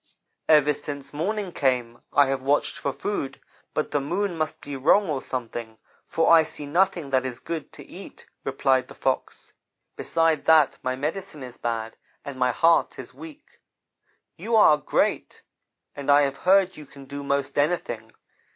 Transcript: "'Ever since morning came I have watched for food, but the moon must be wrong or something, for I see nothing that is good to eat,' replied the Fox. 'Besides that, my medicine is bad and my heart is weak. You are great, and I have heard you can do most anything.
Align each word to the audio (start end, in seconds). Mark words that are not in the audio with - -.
"'Ever 0.49 0.73
since 0.73 1.13
morning 1.13 1.51
came 1.51 2.01
I 2.11 2.25
have 2.25 2.41
watched 2.41 2.75
for 2.75 2.91
food, 2.91 3.39
but 3.75 3.91
the 3.91 4.01
moon 4.01 4.35
must 4.35 4.59
be 4.59 4.75
wrong 4.75 5.07
or 5.07 5.21
something, 5.21 5.77
for 6.07 6.31
I 6.33 6.41
see 6.41 6.65
nothing 6.65 7.11
that 7.11 7.23
is 7.23 7.37
good 7.39 7.71
to 7.73 7.85
eat,' 7.85 8.25
replied 8.43 8.87
the 8.87 8.95
Fox. 8.95 9.53
'Besides 9.95 10.45
that, 10.47 10.79
my 10.81 10.95
medicine 10.95 11.43
is 11.43 11.57
bad 11.57 11.97
and 12.25 12.39
my 12.39 12.49
heart 12.49 12.97
is 12.97 13.13
weak. 13.13 13.59
You 14.37 14.55
are 14.55 14.75
great, 14.77 15.43
and 15.95 16.09
I 16.09 16.23
have 16.23 16.37
heard 16.37 16.77
you 16.77 16.87
can 16.87 17.05
do 17.05 17.23
most 17.23 17.55
anything. 17.59 18.11